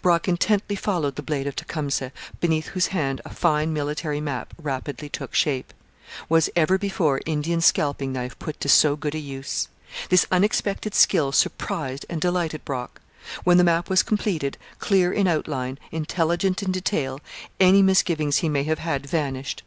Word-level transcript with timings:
Brock 0.00 0.26
intently 0.28 0.76
followed 0.76 1.16
the 1.16 1.22
blade 1.22 1.46
of 1.46 1.54
Tecumseh, 1.56 2.10
beneath 2.40 2.68
whose 2.68 2.86
hand 2.86 3.20
a 3.26 3.28
fine 3.34 3.70
military 3.70 4.18
map 4.18 4.54
rapidly 4.56 5.10
took 5.10 5.34
shape. 5.34 5.74
Was 6.26 6.48
ever 6.56 6.78
before 6.78 7.20
Indian 7.26 7.60
scalping 7.60 8.10
knife 8.10 8.38
put 8.38 8.58
to 8.60 8.68
so 8.70 8.96
good 8.96 9.14
a 9.14 9.18
use! 9.18 9.68
This 10.08 10.24
unexpected 10.32 10.94
skill 10.94 11.32
surprised 11.32 12.06
and 12.08 12.18
delighted 12.18 12.64
Brock. 12.64 13.02
When 13.42 13.58
the 13.58 13.62
map 13.62 13.90
was 13.90 14.02
completed, 14.02 14.56
clear 14.78 15.12
in 15.12 15.26
outline, 15.28 15.78
intelligent 15.92 16.62
in 16.62 16.72
detail, 16.72 17.20
any 17.60 17.82
misgivings 17.82 18.38
he 18.38 18.48
may 18.48 18.62
have 18.62 18.78
had 18.78 19.04
vanished. 19.04 19.64